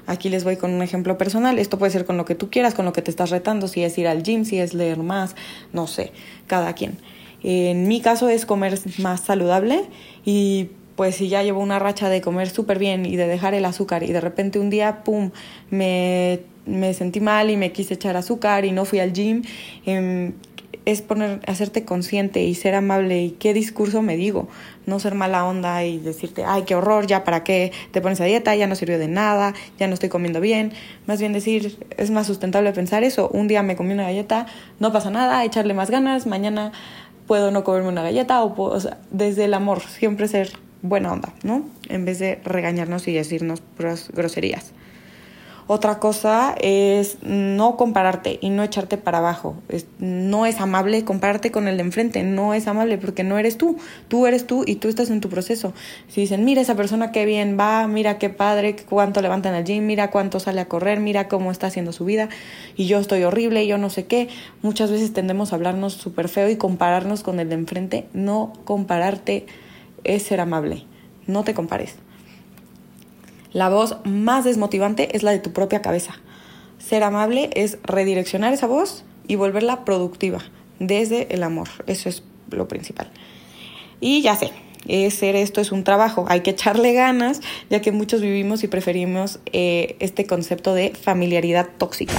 Aquí 0.05 0.29
les 0.29 0.43
voy 0.43 0.57
con 0.57 0.71
un 0.71 0.81
ejemplo 0.81 1.17
personal. 1.17 1.59
Esto 1.59 1.77
puede 1.77 1.91
ser 1.91 2.05
con 2.05 2.17
lo 2.17 2.25
que 2.25 2.35
tú 2.35 2.49
quieras, 2.49 2.73
con 2.73 2.85
lo 2.85 2.93
que 2.93 3.01
te 3.01 3.09
estás 3.09 3.29
retando, 3.29 3.67
si 3.67 3.83
es 3.83 3.97
ir 3.97 4.07
al 4.07 4.23
gym, 4.23 4.45
si 4.45 4.59
es 4.59 4.73
leer 4.73 4.97
más, 4.97 5.35
no 5.71 5.87
sé, 5.87 6.11
cada 6.47 6.73
quien. 6.73 6.97
En 7.41 7.87
mi 7.87 8.01
caso 8.01 8.29
es 8.29 8.45
comer 8.45 8.79
más 8.99 9.21
saludable 9.21 9.83
y 10.25 10.69
pues 10.95 11.15
si 11.15 11.27
ya 11.27 11.43
llevo 11.43 11.59
una 11.61 11.79
racha 11.79 12.09
de 12.09 12.21
comer 12.21 12.49
súper 12.49 12.79
bien 12.79 13.05
y 13.05 13.15
de 13.15 13.27
dejar 13.27 13.53
el 13.53 13.65
azúcar 13.65 14.03
y 14.03 14.11
de 14.11 14.21
repente 14.21 14.59
un 14.59 14.69
día, 14.69 15.03
¡pum!, 15.03 15.31
me, 15.69 16.41
me, 16.65 16.93
sentí 16.93 17.19
mal 17.19 17.49
y 17.49 17.57
me 17.57 17.71
quise 17.71 17.95
echar 17.95 18.15
azúcar 18.15 18.63
y 18.65 18.71
no 18.71 18.85
fui 18.85 18.99
al 18.99 19.11
gym, 19.11 19.41
em, 19.85 20.33
es 20.85 21.01
poner, 21.01 21.39
hacerte 21.47 21.85
consciente 21.85 22.43
y 22.43 22.55
ser 22.55 22.75
amable 22.75 23.23
y 23.23 23.31
qué 23.31 23.53
discurso 23.53 24.01
me 24.01 24.15
digo, 24.15 24.47
no 24.85 24.99
ser 24.99 25.15
mala 25.15 25.45
onda 25.45 25.83
y 25.83 25.99
decirte, 25.99 26.43
ay, 26.45 26.63
qué 26.63 26.75
horror, 26.75 27.07
ya 27.07 27.23
para 27.23 27.43
qué 27.43 27.71
te 27.91 28.01
pones 28.01 28.19
a 28.21 28.25
dieta, 28.25 28.55
ya 28.55 28.67
no 28.67 28.75
sirvió 28.75 28.99
de 28.99 29.07
nada, 29.07 29.53
ya 29.79 29.87
no 29.87 29.93
estoy 29.93 30.09
comiendo 30.09 30.41
bien, 30.41 30.73
más 31.07 31.19
bien 31.19 31.33
decir, 31.33 31.77
es 31.97 32.11
más 32.11 32.27
sustentable 32.27 32.71
pensar 32.73 33.03
eso, 33.03 33.29
un 33.29 33.47
día 33.47 33.63
me 33.63 33.75
comí 33.75 33.93
una 33.93 34.03
galleta, 34.03 34.47
no 34.79 34.91
pasa 34.91 35.09
nada, 35.09 35.43
echarle 35.43 35.73
más 35.73 35.89
ganas, 35.89 36.25
mañana 36.27 36.71
puedo 37.27 37.51
no 37.51 37.63
comerme 37.63 37.89
una 37.89 38.03
galleta 38.03 38.43
o, 38.43 38.53
puedo, 38.53 38.77
desde 39.11 39.45
el 39.45 39.53
amor, 39.53 39.81
siempre 39.81 40.27
ser 40.27 40.51
buena 40.81 41.13
onda, 41.13 41.33
¿no? 41.43 41.63
En 41.89 42.05
vez 42.05 42.19
de 42.19 42.41
regañarnos 42.43 43.07
y 43.07 43.13
decirnos 43.13 43.63
groserías. 44.13 44.73
Otra 45.67 45.99
cosa 45.99 46.55
es 46.59 47.17
no 47.23 47.77
compararte 47.77 48.37
y 48.41 48.49
no 48.49 48.63
echarte 48.63 48.97
para 48.97 49.19
abajo. 49.19 49.55
no 49.99 50.45
es 50.45 50.59
amable 50.59 51.03
compararte 51.05 51.51
con 51.51 51.67
el 51.67 51.77
de 51.77 51.83
enfrente, 51.83 52.23
no 52.23 52.53
es 52.53 52.67
amable 52.67 52.97
porque 52.97 53.23
no 53.23 53.37
eres 53.37 53.57
tú. 53.57 53.77
Tú 54.07 54.27
eres 54.27 54.45
tú 54.45 54.63
y 54.65 54.75
tú 54.75 54.89
estás 54.89 55.09
en 55.09 55.21
tu 55.21 55.29
proceso. 55.29 55.73
Si 56.07 56.21
dicen, 56.21 56.45
mira 56.45 56.61
esa 56.61 56.75
persona 56.75 57.11
qué 57.11 57.25
bien 57.25 57.57
va, 57.59 57.87
mira 57.87 58.17
qué 58.17 58.29
padre, 58.29 58.75
cuánto 58.89 59.21
levanta 59.21 59.49
en 59.49 59.55
el 59.55 59.63
gym, 59.63 59.85
mira 59.85 60.11
cuánto 60.11 60.39
sale 60.39 60.61
a 60.61 60.67
correr, 60.67 60.99
mira 60.99 61.27
cómo 61.27 61.51
está 61.51 61.67
haciendo 61.67 61.91
su 61.91 62.05
vida 62.05 62.29
y 62.75 62.85
yo 62.85 62.99
estoy 62.99 63.23
horrible 63.23 63.63
yo 63.67 63.77
no 63.77 63.89
sé 63.89 64.05
qué. 64.05 64.29
Muchas 64.61 64.91
veces 64.91 65.13
tendemos 65.13 65.51
a 65.51 65.55
hablarnos 65.55 65.93
súper 65.93 66.29
feo 66.29 66.49
y 66.49 66.55
compararnos 66.55 67.23
con 67.23 67.39
el 67.39 67.49
de 67.49 67.55
enfrente. 67.55 68.07
No 68.13 68.53
compararte 68.65 69.45
es 70.03 70.23
ser 70.23 70.39
amable. 70.39 70.85
No 71.27 71.43
te 71.43 71.53
compares. 71.53 71.95
La 73.53 73.69
voz 73.69 73.97
más 74.03 74.43
desmotivante 74.43 75.15
es 75.15 75.23
la 75.23 75.31
de 75.31 75.39
tu 75.39 75.53
propia 75.53 75.81
cabeza. 75.81 76.15
Ser 76.79 77.03
amable 77.03 77.51
es 77.53 77.77
redireccionar 77.83 78.51
esa 78.51 78.67
voz 78.67 79.05
y 79.27 79.35
volverla 79.35 79.85
productiva 79.85 80.39
desde 80.79 81.33
el 81.33 81.43
amor. 81.43 81.69
Eso 81.87 82.09
es 82.09 82.23
lo 82.49 82.67
principal. 82.67 83.09
Y 84.01 84.21
ya 84.21 84.35
sé, 84.35 84.51
ser 85.11 85.35
esto 85.35 85.61
es 85.61 85.71
un 85.71 85.83
trabajo, 85.83 86.25
hay 86.27 86.41
que 86.41 86.51
echarle 86.51 86.93
ganas, 86.93 87.41
ya 87.69 87.81
que 87.81 87.91
muchos 87.91 88.21
vivimos 88.21 88.63
y 88.63 88.67
preferimos 88.67 89.39
eh, 89.53 89.95
este 89.99 90.25
concepto 90.25 90.73
de 90.73 90.93
familiaridad 90.99 91.69
tóxica 91.77 92.15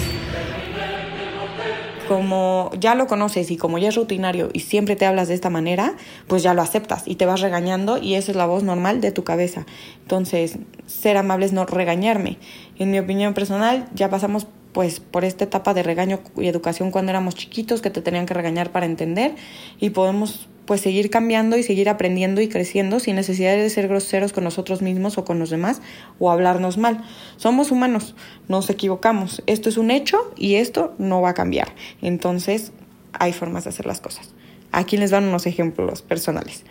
como 2.09 2.71
ya 2.79 2.95
lo 2.95 3.07
conoces 3.07 3.51
y 3.51 3.57
como 3.57 3.79
ya 3.79 3.89
es 3.89 3.95
rutinario 3.95 4.51
y 4.53 4.61
siempre 4.61 4.97
te 4.97 5.07
hablas 5.07 5.29
de 5.29 5.35
esta 5.35 5.51
manera, 5.51 5.95
pues 6.27 6.43
ya 6.43 6.55
lo 6.55 6.63
aceptas 6.63 7.05
y 7.07 7.17
te 7.17 7.27
vas 7.27 7.41
regañando 7.41 7.99
y 7.99 8.15
esa 8.15 8.33
es 8.33 8.37
la 8.37 8.47
voz 8.47 8.63
normal 8.63 9.01
de 9.01 9.13
tu 9.13 9.25
cabeza. 9.25 9.67
Entonces, 10.03 10.59
ser 10.87 11.17
amable 11.17 11.47
es 11.47 11.53
no 11.53 11.67
regañarme. 11.67 12.39
En 12.79 12.91
mi 12.91 12.99
opinión 12.99 13.35
personal, 13.35 13.89
ya 13.95 14.11
pasamos 14.11 14.47
pues 14.73 14.99
por 15.01 15.25
esta 15.25 15.45
etapa 15.45 15.73
de 15.73 15.83
regaño 15.83 16.21
y 16.37 16.49
educación 16.49 16.91
cuando 16.91 17.11
éramos 17.11 17.37
chiquitos 17.37 17.81
que 17.81 17.91
te 17.91 18.03
tenían 18.03 18.27
que 18.27 18.35
regañar 18.35 18.73
para 18.73 18.87
entender 18.87 19.37
y 19.79 19.91
podemos 19.91 20.49
pues 20.67 20.81
seguir 20.81 21.11
cambiando 21.11 21.57
y 21.57 21.63
seguir 21.63 21.89
aprendiendo 21.89 22.41
y 22.41 22.49
creciendo 22.49 23.01
sin 23.01 23.17
necesidad 23.17 23.55
de 23.55 23.69
ser 23.71 23.89
groseros 23.89 24.33
con 24.33 24.45
nosotros 24.45 24.83
mismos 24.83 25.19
o 25.19 25.25
con 25.25 25.39
los 25.39 25.51
demás 25.51 25.83
o 26.19 26.31
hablarnos 26.31 26.79
mal. 26.79 27.05
Somos 27.37 27.71
humanos, 27.71 28.15
nos 28.49 28.71
equivocamos. 28.71 29.43
Esto 29.47 29.69
es 29.69 29.77
un 29.77 29.91
hecho 29.91 30.33
y 30.37 30.55
esto 30.57 30.95
no 30.99 31.21
va 31.21 31.31
a 31.31 31.35
cambiar. 31.35 31.69
Entonces, 32.01 32.73
hay 33.13 33.33
formas 33.33 33.65
de 33.65 33.71
hacer 33.71 33.87
las 33.87 34.01
cosas. 34.01 34.31
Aquí 34.73 34.97
les 34.97 35.11
dan 35.11 35.25
unos 35.25 35.47
ejemplos 35.47 36.03
personales. 36.03 36.65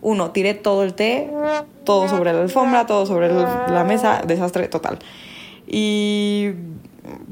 Uno, 0.00 0.32
tiré 0.32 0.54
todo 0.54 0.82
el 0.82 0.94
té, 0.94 1.30
todo 1.84 2.08
sobre 2.08 2.32
la 2.32 2.42
alfombra, 2.42 2.86
todo 2.86 3.06
sobre 3.06 3.28
la 3.32 3.84
mesa, 3.84 4.22
desastre 4.26 4.68
total. 4.68 4.98
Y 5.66 6.50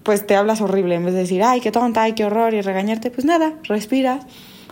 pues 0.02 0.26
te 0.26 0.37
hablas 0.37 0.61
horrible 0.61 0.95
en 0.95 1.04
vez 1.04 1.14
de 1.14 1.21
decir, 1.21 1.42
ay, 1.42 1.61
qué 1.61 1.71
tonta, 1.71 2.02
ay, 2.02 2.12
qué 2.12 2.25
horror 2.25 2.54
y 2.54 2.62
regañarte, 2.62 3.11
pues 3.11 3.26
nada, 3.26 3.54
respira 3.64 4.21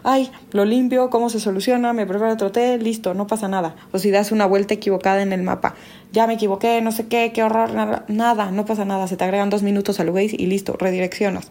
ay, 0.04 0.30
lo 0.52 0.64
limpio, 0.64 1.11
cómo 1.11 1.30
se 1.30 1.40
soluciona, 1.40 1.92
me 1.92 2.07
preparo 2.07 2.33
otro 2.33 2.52
té, 2.52 2.78
listo, 2.78 3.14
no 3.14 3.26
pasa 3.26 3.49
nada. 3.49 3.75
O 3.92 3.99
si 3.99 4.11
das 4.11 4.33
una 4.33 4.47
vuelta 4.47 4.75
equivocada 4.75 5.23
en 5.23 5.33
el 5.33 5.42
mapa, 5.42 5.75
ya 6.12 6.26
me 6.26 6.35
equivoqué, 6.35 6.80
no 6.80 6.92
sé 6.92 7.07
qué, 7.07 7.33
qué 7.33 7.42
horror, 7.42 7.73
nada, 7.73 8.04
nada 8.09 8.50
no 8.50 8.64
pasa 8.64 8.85
nada, 8.85 9.07
se 9.07 9.16
te 9.16 9.25
agregan 9.25 9.50
dos 9.50 9.62
minutos 9.62 10.00
al 10.00 10.11
Waze 10.11 10.37
y 10.38 10.47
listo, 10.47 10.76
redireccionas. 10.78 11.50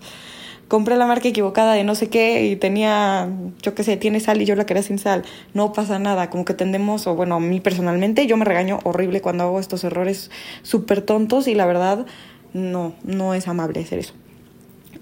Compré 0.67 0.97
la 0.97 1.07
marca 1.07 1.27
equivocada 1.27 1.73
de 1.73 1.83
no 1.83 1.95
sé 1.95 2.09
qué 2.09 2.45
y 2.45 2.55
tenía, 2.55 3.27
yo 3.63 3.73
qué 3.73 3.83
sé, 3.83 3.97
tiene 3.97 4.19
sal 4.19 4.39
y 4.39 4.45
yo 4.45 4.55
la 4.55 4.67
quería 4.67 4.83
sin 4.83 4.99
sal. 4.99 5.23
No 5.55 5.73
pasa 5.73 5.97
nada, 5.97 6.29
como 6.29 6.45
que 6.45 6.53
tendemos, 6.53 7.07
o 7.07 7.15
bueno, 7.15 7.35
a 7.35 7.39
mí 7.39 7.59
personalmente, 7.59 8.27
yo 8.27 8.37
me 8.37 8.45
regaño 8.45 8.79
horrible 8.83 9.21
cuando 9.21 9.45
hago 9.45 9.59
estos 9.59 9.83
errores 9.83 10.29
súper 10.61 11.01
tontos 11.01 11.47
y 11.47 11.55
la 11.55 11.65
verdad, 11.65 12.05
no, 12.53 12.93
no 13.03 13.33
es 13.33 13.47
amable 13.47 13.79
hacer 13.81 13.99
eso 13.99 14.13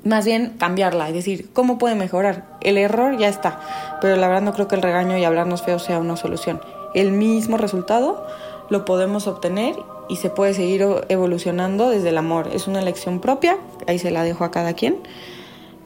más 0.07 0.25
bien 0.25 0.55
cambiarla, 0.57 1.07
es 1.09 1.13
decir, 1.13 1.49
¿cómo 1.53 1.77
puede 1.77 1.95
mejorar? 1.95 2.45
El 2.61 2.77
error 2.77 3.17
ya 3.17 3.27
está, 3.27 3.59
pero 4.01 4.15
la 4.15 4.27
verdad 4.27 4.43
no 4.43 4.53
creo 4.53 4.67
que 4.67 4.75
el 4.75 4.81
regaño 4.81 5.17
y 5.17 5.25
hablarnos 5.25 5.61
feo 5.61 5.79
sea 5.79 5.99
una 5.99 6.17
solución. 6.17 6.61
El 6.93 7.11
mismo 7.11 7.57
resultado 7.57 8.25
lo 8.69 8.85
podemos 8.85 9.27
obtener 9.27 9.75
y 10.09 10.17
se 10.17 10.29
puede 10.29 10.53
seguir 10.53 10.85
evolucionando 11.09 11.89
desde 11.89 12.09
el 12.09 12.17
amor. 12.17 12.49
Es 12.53 12.67
una 12.67 12.79
elección 12.79 13.19
propia, 13.19 13.57
ahí 13.87 13.99
se 13.99 14.11
la 14.11 14.23
dejo 14.23 14.43
a 14.43 14.51
cada 14.51 14.73
quien, 14.73 14.97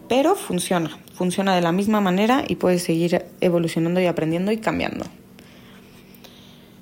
pero 0.08 0.36
funciona, 0.36 0.98
funciona 1.14 1.56
de 1.56 1.62
la 1.62 1.72
misma 1.72 2.02
manera 2.02 2.44
y 2.48 2.56
puede 2.56 2.80
seguir 2.80 3.26
evolucionando 3.42 4.00
y 4.02 4.06
aprendiendo 4.06 4.52
y 4.52 4.58
cambiando. 4.58 5.06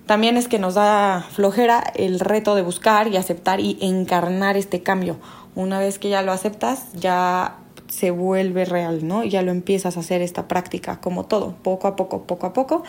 También 0.05 0.37
es 0.37 0.47
que 0.47 0.57
nos 0.57 0.73
da 0.73 1.23
flojera 1.31 1.83
el 1.95 2.19
reto 2.19 2.55
de 2.55 2.63
buscar 2.63 3.07
y 3.09 3.17
aceptar 3.17 3.59
y 3.59 3.77
encarnar 3.79 4.57
este 4.57 4.81
cambio 4.81 5.17
una 5.55 5.79
vez 5.79 5.99
que 5.99 6.09
ya 6.09 6.21
lo 6.21 6.31
aceptas, 6.31 6.93
ya 6.93 7.57
se 7.89 8.11
vuelve 8.11 8.65
real, 8.65 9.07
¿no? 9.07 9.23
Ya 9.23 9.41
lo 9.41 9.51
empiezas 9.51 9.97
a 9.97 10.01
hacer 10.01 10.21
esta 10.21 10.47
práctica, 10.47 11.01
como 11.01 11.25
todo, 11.25 11.55
poco 11.63 11.87
a 11.87 11.95
poco, 11.95 12.23
poco 12.23 12.47
a 12.47 12.53
poco. 12.53 12.83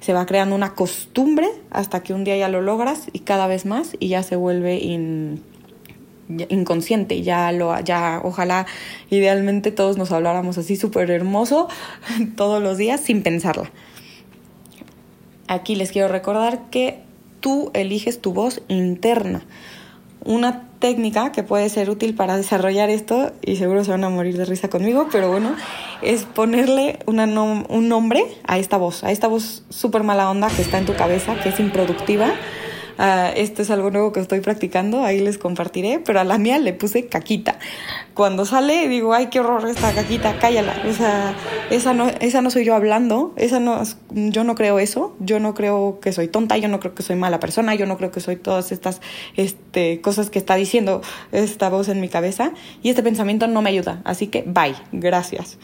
Se 0.00 0.12
va 0.12 0.24
creando 0.24 0.54
una 0.54 0.74
costumbre 0.74 1.48
hasta 1.70 2.02
que 2.02 2.14
un 2.14 2.24
día 2.24 2.36
ya 2.36 2.48
lo 2.48 2.62
logras 2.62 3.08
y 3.12 3.20
cada 3.20 3.46
vez 3.46 3.66
más 3.66 3.96
y 3.98 4.08
ya 4.08 4.22
se 4.22 4.36
vuelve 4.36 4.78
inconsciente, 6.48 7.22
ya 7.22 7.52
lo, 7.52 7.78
ya 7.80 8.20
ojalá 8.24 8.66
idealmente 9.10 9.72
todos 9.72 9.98
nos 9.98 10.12
habláramos 10.12 10.56
así 10.56 10.76
súper 10.76 11.10
hermoso 11.10 11.68
todos 12.36 12.62
los 12.62 12.78
días 12.78 13.00
sin 13.00 13.22
pensarla. 13.22 13.70
Aquí 15.48 15.74
les 15.74 15.90
quiero 15.90 16.08
recordar 16.08 16.70
que 16.70 17.02
tú 17.40 17.72
eliges 17.74 18.20
tu 18.20 18.32
voz 18.32 18.62
interna. 18.68 19.42
Una 20.24 20.69
técnica 20.80 21.30
que 21.30 21.44
puede 21.44 21.68
ser 21.68 21.90
útil 21.90 22.14
para 22.14 22.36
desarrollar 22.36 22.90
esto, 22.90 23.32
y 23.42 23.56
seguro 23.56 23.84
se 23.84 23.92
van 23.92 24.02
a 24.02 24.08
morir 24.08 24.36
de 24.36 24.44
risa 24.44 24.68
conmigo, 24.68 25.08
pero 25.12 25.30
bueno, 25.30 25.54
es 26.02 26.24
ponerle 26.24 26.98
un 27.06 27.88
nombre 27.88 28.24
a 28.46 28.58
esta 28.58 28.76
voz, 28.76 29.04
a 29.04 29.12
esta 29.12 29.28
voz 29.28 29.62
súper 29.70 30.02
mala 30.02 30.28
onda 30.28 30.48
que 30.48 30.62
está 30.62 30.78
en 30.78 30.86
tu 30.86 30.96
cabeza, 30.96 31.40
que 31.40 31.50
es 31.50 31.60
improductiva 31.60 32.34
Uh, 33.00 33.32
esto 33.34 33.62
es 33.62 33.70
algo 33.70 33.90
nuevo 33.90 34.12
que 34.12 34.20
estoy 34.20 34.40
practicando, 34.40 35.04
ahí 35.04 35.20
les 35.20 35.38
compartiré, 35.38 36.00
pero 36.04 36.20
a 36.20 36.24
la 36.24 36.36
mía 36.36 36.58
le 36.58 36.74
puse 36.74 37.06
caquita. 37.06 37.58
Cuando 38.12 38.44
sale 38.44 38.88
digo, 38.88 39.14
ay, 39.14 39.28
qué 39.28 39.40
horror 39.40 39.66
esta 39.66 39.94
caquita, 39.94 40.38
cállala. 40.38 40.74
O 40.86 40.92
sea, 40.92 41.34
esa 41.70 41.94
no, 41.94 42.10
esa 42.20 42.42
no 42.42 42.50
soy 42.50 42.66
yo 42.66 42.74
hablando, 42.74 43.32
esa 43.36 43.58
no, 43.58 43.82
yo 44.10 44.44
no 44.44 44.54
creo 44.54 44.78
eso, 44.78 45.16
yo 45.18 45.40
no 45.40 45.54
creo 45.54 45.98
que 46.02 46.12
soy 46.12 46.28
tonta, 46.28 46.58
yo 46.58 46.68
no 46.68 46.78
creo 46.78 46.94
que 46.94 47.02
soy 47.02 47.16
mala 47.16 47.40
persona, 47.40 47.74
yo 47.74 47.86
no 47.86 47.96
creo 47.96 48.10
que 48.10 48.20
soy 48.20 48.36
todas 48.36 48.70
estas 48.70 49.00
este, 49.34 50.02
cosas 50.02 50.28
que 50.28 50.38
está 50.38 50.56
diciendo 50.56 51.00
esta 51.32 51.70
voz 51.70 51.88
en 51.88 52.02
mi 52.02 52.10
cabeza 52.10 52.52
y 52.82 52.90
este 52.90 53.02
pensamiento 53.02 53.46
no 53.46 53.62
me 53.62 53.70
ayuda. 53.70 54.02
Así 54.04 54.26
que, 54.26 54.42
bye, 54.42 54.76
gracias. 54.92 55.56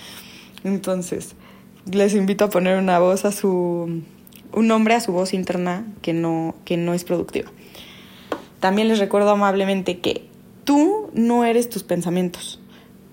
Entonces, 0.65 1.37
les 1.85 2.15
invito 2.15 2.47
a 2.47 2.49
poner 2.49 2.79
una 2.79 2.99
voz 2.99 3.27
a 3.27 3.31
su 3.31 4.03
un 4.53 4.67
nombre 4.67 4.95
a 4.95 5.01
su 5.01 5.13
voz 5.13 5.35
interna 5.35 5.87
que 6.03 6.13
no, 6.13 6.55
que 6.65 6.77
no 6.77 6.95
es 6.95 7.05
productiva. 7.05 7.51
También 8.61 8.89
les 8.89 8.99
recuerdo 8.99 9.31
amablemente 9.31 9.99
que 9.99 10.27
tú 10.65 11.11
no 11.13 11.45
eres 11.45 11.69
tus 11.69 11.83
pensamientos, 11.83 12.61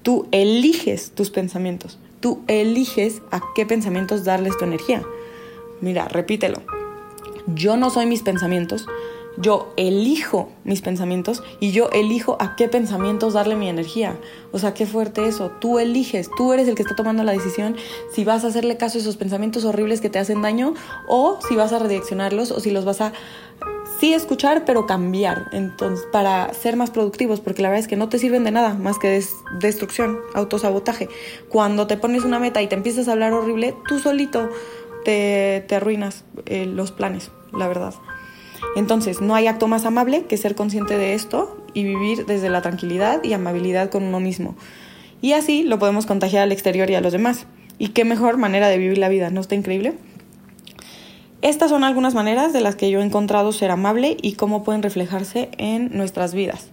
tú 0.02 0.28
eliges 0.32 1.12
tus 1.12 1.30
pensamientos, 1.30 2.00
tú 2.20 2.44
eliges 2.48 3.22
a 3.32 3.42
qué 3.56 3.66
pensamientos 3.66 4.24
darles 4.24 4.58
tu 4.58 4.66
energía. 4.66 5.04
Mira, 5.82 6.08
repítelo. 6.08 6.62
Yo 7.48 7.76
no 7.76 7.90
soy 7.90 8.06
mis 8.06 8.22
pensamientos, 8.22 8.88
yo 9.38 9.74
elijo 9.78 10.50
mis 10.64 10.82
pensamientos 10.82 11.44
y 11.60 11.72
yo 11.72 11.90
elijo 11.92 12.38
a 12.40 12.56
qué 12.56 12.68
pensamientos 12.68 13.34
darle 13.34 13.56
mi 13.56 13.68
energía. 13.68 14.18
O 14.52 14.60
sea, 14.60 14.74
qué 14.74 14.86
fuerte 14.86 15.28
eso. 15.28 15.52
Tú 15.60 15.80
eliges, 15.80 16.30
tú 16.38 16.54
eres 16.54 16.68
el 16.68 16.76
que 16.76 16.84
está 16.84 16.96
tomando 16.96 17.24
la 17.24 17.32
decisión 17.32 17.76
si 18.14 18.24
vas 18.24 18.44
a 18.44 18.48
hacerle 18.48 18.78
caso 18.78 18.98
a 18.98 19.02
esos 19.02 19.18
pensamientos 19.18 19.66
horribles 19.66 20.02
que 20.02 20.10
te 20.10 20.20
hacen 20.20 20.42
daño 20.42 20.74
o 21.08 21.40
si 21.48 21.56
vas 21.56 21.74
a 21.74 21.80
redireccionarlos 21.80 22.52
o 22.52 22.60
si 22.60 22.72
los 22.72 22.86
vas 22.86 23.02
a 23.02 23.14
sí 24.00 24.14
escuchar, 24.14 24.66
pero 24.66 24.86
cambiar. 24.86 25.48
Entonces, 25.52 26.06
para 26.12 26.54
ser 26.54 26.76
más 26.76 26.92
productivos, 26.92 27.40
porque 27.40 27.62
la 27.62 27.70
verdad 27.70 27.82
es 27.82 27.88
que 27.88 27.96
no 27.96 28.10
te 28.10 28.20
sirven 28.20 28.44
de 28.44 28.52
nada 28.52 28.74
más 28.74 29.00
que 29.00 29.24
destrucción, 29.60 30.20
autosabotaje. 30.34 31.10
Cuando 31.50 31.88
te 31.88 31.98
pones 31.98 32.24
una 32.24 32.38
meta 32.38 32.62
y 32.62 32.68
te 32.68 32.76
empiezas 32.76 33.08
a 33.08 33.14
hablar 33.14 33.34
horrible, 33.34 33.76
tú 33.88 34.00
solito 34.00 34.50
te, 35.06 35.66
arruinas 35.72 36.24
eh, 36.46 36.66
los 36.66 36.92
planes, 36.92 37.32
la 37.52 37.68
verdad. 37.68 37.94
Entonces, 38.76 39.22
no 39.22 39.36
hay 39.36 39.48
acto 39.48 39.68
más 39.68 39.86
amable 39.86 40.26
que 40.26 40.38
ser 40.38 40.56
consciente 40.56 40.98
de 40.98 41.14
esto 41.14 41.64
y 41.74 41.84
vivir 41.84 42.26
desde 42.26 42.50
la 42.50 42.62
tranquilidad 42.62 43.24
y 43.24 43.34
amabilidad 43.34 43.90
con 43.90 44.04
uno 44.04 44.20
mismo. 44.20 44.56
Y 45.22 45.34
así 45.34 45.64
lo 45.64 45.80
podemos 45.80 46.06
contagiar 46.06 46.44
al 46.44 46.52
exterior 46.52 46.90
y 46.90 46.96
a 46.96 47.02
los 47.02 47.14
demás. 47.14 47.46
Y 47.78 47.90
qué 47.90 48.06
mejor 48.06 48.38
manera 48.38 48.68
de 48.68 48.78
vivir 48.78 48.98
la 48.98 49.10
vida, 49.10 49.30
¿no 49.30 49.42
está 49.42 49.56
increíble? 49.56 49.94
Estas 51.42 51.72
son 51.72 51.84
algunas 51.84 52.14
maneras 52.14 52.54
de 52.54 52.62
las 52.62 52.76
que 52.76 52.90
yo 52.90 53.02
he 53.02 53.04
encontrado 53.04 53.52
ser 53.52 53.70
amable 53.70 54.16
y 54.22 54.34
cómo 54.34 54.64
pueden 54.64 54.82
reflejarse 54.82 55.50
en 55.58 55.96
nuestras 55.96 56.34
vidas. 56.34 56.70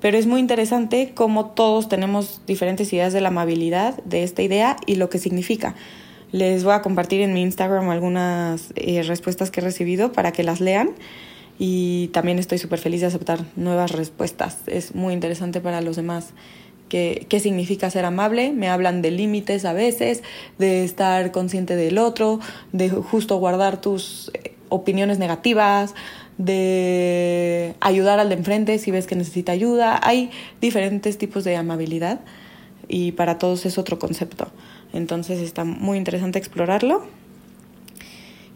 Pero 0.00 0.16
es 0.16 0.26
muy 0.26 0.40
interesante 0.40 1.12
cómo 1.14 1.46
todos 1.46 1.88
tenemos 1.88 2.40
diferentes 2.46 2.92
ideas 2.92 3.12
de 3.12 3.20
la 3.20 3.28
amabilidad, 3.28 4.02
de 4.04 4.22
esta 4.22 4.42
idea 4.42 4.76
y 4.86 4.96
lo 4.96 5.08
que 5.08 5.18
significa. 5.18 5.74
Les 6.30 6.62
voy 6.62 6.74
a 6.74 6.82
compartir 6.82 7.22
en 7.22 7.32
mi 7.32 7.40
Instagram 7.40 7.88
algunas 7.88 8.72
eh, 8.76 9.02
respuestas 9.02 9.50
que 9.50 9.60
he 9.60 9.64
recibido 9.64 10.12
para 10.12 10.30
que 10.30 10.42
las 10.42 10.60
lean 10.60 10.90
y 11.58 12.08
también 12.08 12.38
estoy 12.38 12.58
súper 12.58 12.78
feliz 12.78 13.00
de 13.00 13.06
aceptar 13.06 13.40
nuevas 13.56 13.92
respuestas. 13.92 14.58
Es 14.66 14.94
muy 14.94 15.14
interesante 15.14 15.62
para 15.62 15.80
los 15.80 15.96
demás 15.96 16.34
qué, 16.90 17.26
qué 17.30 17.40
significa 17.40 17.88
ser 17.88 18.04
amable. 18.04 18.52
Me 18.52 18.68
hablan 18.68 19.00
de 19.00 19.10
límites 19.10 19.64
a 19.64 19.72
veces, 19.72 20.22
de 20.58 20.84
estar 20.84 21.32
consciente 21.32 21.76
del 21.76 21.96
otro, 21.96 22.40
de 22.72 22.90
justo 22.90 23.38
guardar 23.38 23.80
tus 23.80 24.30
eh, 24.34 24.54
opiniones 24.68 25.18
negativas, 25.18 25.94
de 26.36 27.74
ayudar 27.80 28.20
al 28.20 28.28
de 28.28 28.34
enfrente 28.34 28.78
si 28.78 28.90
ves 28.90 29.06
que 29.06 29.16
necesita 29.16 29.52
ayuda. 29.52 29.98
Hay 30.02 30.30
diferentes 30.60 31.16
tipos 31.16 31.42
de 31.44 31.56
amabilidad 31.56 32.20
y 32.86 33.12
para 33.12 33.38
todos 33.38 33.64
es 33.64 33.78
otro 33.78 33.98
concepto. 33.98 34.48
Entonces 34.92 35.40
está 35.40 35.64
muy 35.64 35.98
interesante 35.98 36.38
explorarlo. 36.38 37.06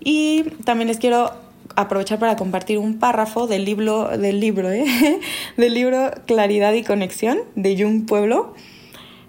Y 0.00 0.42
también 0.64 0.88
les 0.88 0.98
quiero 0.98 1.30
aprovechar 1.76 2.18
para 2.18 2.36
compartir 2.36 2.78
un 2.78 2.98
párrafo 2.98 3.46
del 3.46 3.64
libro, 3.64 4.08
del 4.18 4.40
libro, 4.40 4.70
¿eh? 4.70 4.84
del 5.56 5.74
libro 5.74 6.10
Claridad 6.26 6.72
y 6.72 6.82
Conexión 6.82 7.38
de 7.54 7.80
Jung 7.80 8.06
Pueblo. 8.06 8.54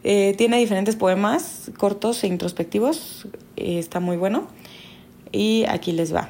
Eh, 0.04 0.36
tiene 0.38 0.58
diferentes 0.58 0.96
poemas 0.96 1.72
cortos 1.78 2.24
e 2.24 2.28
introspectivos, 2.28 3.28
eh, 3.56 3.80
está 3.80 4.00
muy 4.00 4.18
bueno. 4.18 4.48
Y 5.32 5.66
aquí 5.70 5.92
les 5.92 6.14
va. 6.14 6.30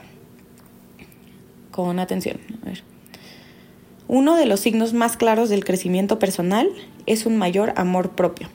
Con 1.72 2.00
atención. 2.00 2.38
Uno 4.08 4.36
de 4.36 4.46
los 4.46 4.60
signos 4.60 4.94
más 4.94 5.18
claros 5.18 5.50
del 5.50 5.66
crecimiento 5.66 6.20
personal 6.20 6.70
es 7.08 7.26
un 7.26 7.38
mayor 7.38 7.74
amor 7.78 8.12
propio, 8.12 8.50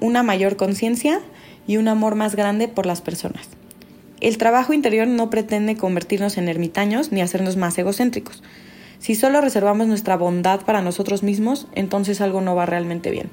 una 0.00 0.22
mayor 0.22 0.56
conciencia 0.56 1.20
y 1.68 1.76
un 1.76 1.86
amor 1.86 2.16
más 2.16 2.34
grande 2.34 2.66
por 2.66 2.86
las 2.86 3.00
personas. 3.00 3.48
El 4.20 4.36
trabajo 4.38 4.72
interior 4.72 5.06
no 5.06 5.30
pretende 5.30 5.76
convertirnos 5.76 6.36
en 6.36 6.48
ermitaños 6.48 7.12
ni 7.12 7.20
hacernos 7.20 7.56
más 7.56 7.78
egocéntricos. 7.78 8.42
Si 8.98 9.14
solo 9.14 9.40
reservamos 9.40 9.86
nuestra 9.86 10.16
bondad 10.16 10.62
para 10.62 10.82
nosotros 10.82 11.22
mismos, 11.22 11.68
entonces 11.76 12.20
algo 12.20 12.40
no 12.40 12.56
va 12.56 12.66
realmente 12.66 13.12
bien. 13.12 13.30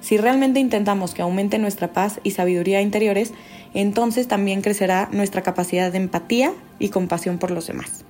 Si 0.00 0.18
realmente 0.18 0.60
intentamos 0.60 1.14
que 1.14 1.22
aumente 1.22 1.58
nuestra 1.58 1.94
paz 1.94 2.20
y 2.22 2.32
sabiduría 2.32 2.82
interiores, 2.82 3.32
entonces 3.72 4.28
también 4.28 4.60
crecerá 4.60 5.08
nuestra 5.12 5.40
capacidad 5.40 5.90
de 5.90 5.96
empatía 5.96 6.52
y 6.78 6.90
compasión 6.90 7.38
por 7.38 7.50
los 7.50 7.66
demás 7.66 8.04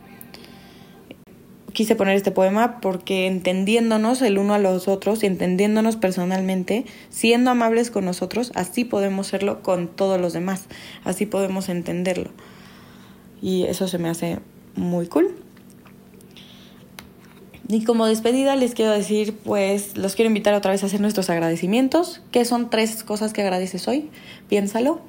quise 1.77 1.95
poner 1.95 2.17
este 2.17 2.31
poema 2.31 2.81
porque 2.81 3.27
entendiéndonos 3.27 4.23
el 4.23 4.39
uno 4.39 4.55
a 4.55 4.59
los 4.59 4.89
otros 4.89 5.23
entendiéndonos 5.23 5.97
personalmente, 5.97 6.87
siendo 7.11 7.51
amables 7.51 7.91
con 7.91 8.07
nosotros, 8.07 8.51
así 8.55 8.87
podemos 8.87 9.27
serlo 9.27 9.63
con 9.63 9.87
todos 9.87 10.19
los 10.19 10.33
demás, 10.33 10.69
así 11.05 11.27
podemos 11.27 11.69
entenderlo. 11.69 12.31
Y 13.43 13.65
eso 13.65 13.89
se 13.89 13.99
me 13.99 14.09
hace 14.09 14.39
muy 14.75 15.07
cool. 15.07 15.37
Y 17.69 17.85
como 17.85 18.07
despedida 18.07 18.57
les 18.57 18.75
quiero 18.75 18.93
decir, 18.93 19.37
pues 19.45 19.99
los 19.99 20.15
quiero 20.15 20.29
invitar 20.29 20.55
otra 20.55 20.71
vez 20.71 20.83
a 20.83 20.87
hacer 20.87 21.03
nuestros 21.03 21.29
agradecimientos. 21.29 22.23
¿Qué 22.33 22.47
son 22.47 22.71
tres 22.71 23.05
cosas 23.05 23.35
que 23.35 23.43
agradeces 23.43 23.87
hoy? 23.87 24.09
Piénsalo. 24.49 25.03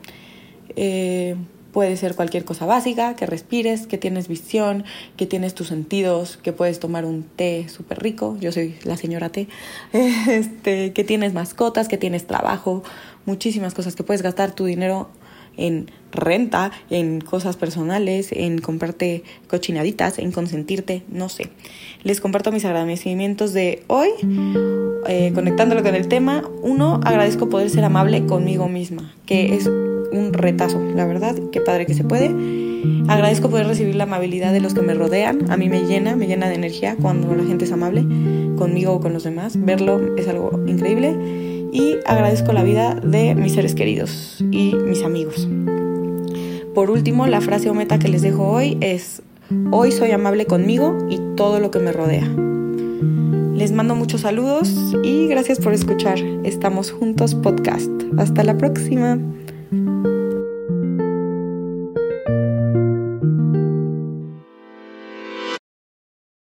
Eh, 0.75 1.37
Puede 1.77 1.95
ser 1.95 2.15
cualquier 2.15 2.43
cosa 2.43 2.65
básica, 2.65 3.15
que 3.15 3.27
respires, 3.27 3.85
que 3.85 3.99
tienes 3.99 4.27
visión, 4.27 4.83
que 5.15 5.27
tienes 5.27 5.53
tus 5.53 5.67
sentidos, 5.67 6.37
que 6.41 6.51
puedes 6.51 6.79
tomar 6.79 7.05
un 7.05 7.21
té 7.21 7.69
súper 7.69 8.01
rico, 8.01 8.35
yo 8.41 8.51
soy 8.51 8.73
la 8.83 8.97
señora 8.97 9.29
té, 9.29 9.47
este, 9.93 10.91
que 10.93 11.03
tienes 11.03 11.35
mascotas, 11.35 11.87
que 11.87 11.99
tienes 11.99 12.25
trabajo, 12.25 12.81
muchísimas 13.27 13.75
cosas, 13.75 13.95
que 13.95 14.01
puedes 14.01 14.23
gastar 14.23 14.55
tu 14.55 14.65
dinero 14.65 15.07
en 15.55 15.91
renta, 16.11 16.71
en 16.89 17.21
cosas 17.21 17.57
personales, 17.57 18.31
en 18.31 18.57
comprarte 18.57 19.23
cochinaditas, 19.47 20.17
en 20.17 20.31
consentirte, 20.31 21.03
no 21.09 21.29
sé. 21.29 21.51
Les 22.01 22.21
comparto 22.21 22.51
mis 22.51 22.65
agradecimientos 22.65 23.53
de 23.53 23.83
hoy, 23.85 24.09
eh, 25.07 25.31
conectándolo 25.35 25.83
con 25.83 25.93
el 25.93 26.07
tema. 26.07 26.43
Uno, 26.63 27.01
agradezco 27.03 27.49
poder 27.49 27.69
ser 27.69 27.83
amable 27.83 28.25
conmigo 28.25 28.67
misma, 28.67 29.13
que 29.27 29.53
es 29.53 29.69
un 30.11 30.33
retazo, 30.33 30.81
la 30.95 31.05
verdad, 31.05 31.35
qué 31.51 31.61
padre 31.61 31.85
que 31.85 31.93
se 31.93 32.03
puede. 32.03 32.31
Agradezco 33.07 33.49
poder 33.49 33.67
recibir 33.67 33.95
la 33.95 34.03
amabilidad 34.03 34.53
de 34.53 34.59
los 34.59 34.73
que 34.73 34.81
me 34.81 34.93
rodean, 34.93 35.49
a 35.49 35.57
mí 35.57 35.69
me 35.69 35.81
llena, 35.85 36.15
me 36.15 36.27
llena 36.27 36.47
de 36.47 36.55
energía 36.55 36.95
cuando 37.01 37.33
la 37.35 37.43
gente 37.43 37.65
es 37.65 37.71
amable 37.71 38.05
conmigo 38.57 38.93
o 38.93 38.99
con 38.99 39.13
los 39.13 39.23
demás. 39.23 39.53
Verlo 39.63 40.15
es 40.17 40.27
algo 40.27 40.63
increíble 40.67 41.15
y 41.71 41.95
agradezco 42.05 42.53
la 42.53 42.63
vida 42.63 42.95
de 42.95 43.35
mis 43.35 43.53
seres 43.53 43.75
queridos 43.75 44.43
y 44.51 44.75
mis 44.75 45.03
amigos. 45.03 45.47
Por 46.73 46.91
último, 46.91 47.27
la 47.27 47.41
frase 47.41 47.69
o 47.69 47.73
meta 47.73 47.97
que 47.97 48.07
les 48.07 48.21
dejo 48.21 48.47
hoy 48.47 48.77
es, 48.81 49.21
hoy 49.71 49.91
soy 49.91 50.11
amable 50.11 50.45
conmigo 50.45 50.97
y 51.09 51.19
todo 51.35 51.59
lo 51.59 51.71
que 51.71 51.79
me 51.79 51.91
rodea. 51.91 52.27
Les 53.55 53.71
mando 53.71 53.95
muchos 53.95 54.21
saludos 54.21 54.95
y 55.03 55.27
gracias 55.27 55.57
por 55.59 55.73
escuchar. 55.73 56.19
Estamos 56.43 56.91
juntos 56.91 57.33
podcast. 57.33 57.89
Hasta 58.17 58.43
la 58.43 58.55
próxima. 58.57 59.17